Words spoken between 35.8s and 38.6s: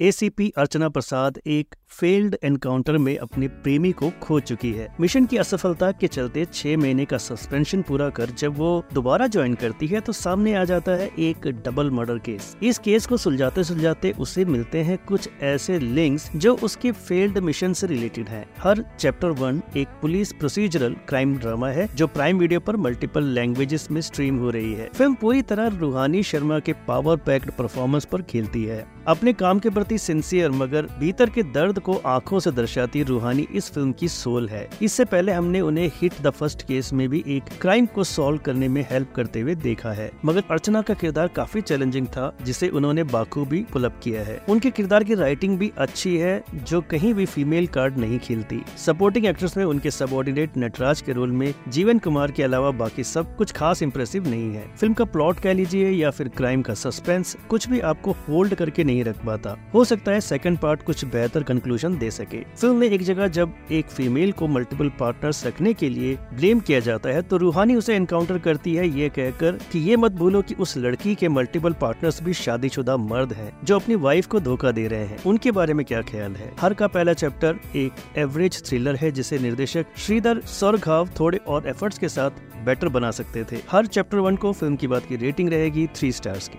hit the first case में भी एक क्राइम को सॉल्व